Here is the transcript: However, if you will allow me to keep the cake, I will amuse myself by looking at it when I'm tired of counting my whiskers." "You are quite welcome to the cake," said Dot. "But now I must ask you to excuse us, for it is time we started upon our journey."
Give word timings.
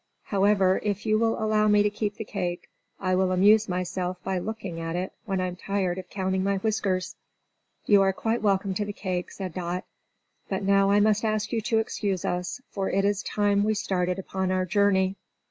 However, 0.23 0.79
if 0.81 1.05
you 1.05 1.19
will 1.19 1.37
allow 1.39 1.67
me 1.67 1.83
to 1.83 1.89
keep 1.91 2.15
the 2.15 2.25
cake, 2.25 2.67
I 2.99 3.13
will 3.13 3.31
amuse 3.31 3.69
myself 3.69 4.17
by 4.23 4.39
looking 4.39 4.79
at 4.79 4.95
it 4.95 5.13
when 5.25 5.39
I'm 5.39 5.55
tired 5.55 5.99
of 5.99 6.09
counting 6.09 6.43
my 6.43 6.57
whiskers." 6.57 7.15
"You 7.85 8.01
are 8.01 8.11
quite 8.11 8.41
welcome 8.41 8.73
to 8.73 8.85
the 8.85 8.93
cake," 8.93 9.29
said 9.31 9.53
Dot. 9.53 9.85
"But 10.49 10.63
now 10.63 10.89
I 10.89 10.99
must 10.99 11.23
ask 11.23 11.51
you 11.51 11.61
to 11.61 11.77
excuse 11.77 12.25
us, 12.25 12.59
for 12.71 12.89
it 12.89 13.05
is 13.05 13.21
time 13.21 13.63
we 13.63 13.75
started 13.75 14.17
upon 14.17 14.49
our 14.49 14.65
journey." 14.65 15.17